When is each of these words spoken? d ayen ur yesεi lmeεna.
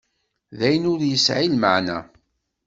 d 0.57 0.59
ayen 0.67 0.89
ur 0.91 0.99
yesεi 1.03 1.47
lmeεna. 1.53 1.99